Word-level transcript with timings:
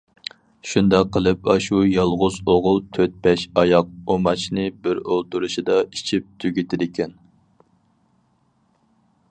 شۇنداق 0.69 1.09
قىلىپ 1.17 1.49
ئاشۇ 1.53 1.81
يالغۇز 1.89 2.37
ئوغۇل 2.53 2.81
تۆت- 2.97 3.19
بەش 3.27 3.43
ئاياق 3.63 3.93
ئۇماچنى 4.15 4.65
بىر 4.87 5.03
ئولتۇرۇشىدا 5.03 5.77
ئىچىپ 5.85 6.33
تۈگىتىدىكەن. 6.45 7.17